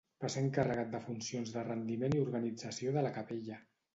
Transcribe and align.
Va 0.23 0.29
ser 0.35 0.41
encarregat 0.43 0.87
de 0.93 1.01
funcions 1.03 1.51
de 1.57 1.65
rendiment 1.67 2.17
i 2.19 2.23
organització 2.23 2.95
de 2.97 3.07
la 3.09 3.15
capella. 3.21 3.59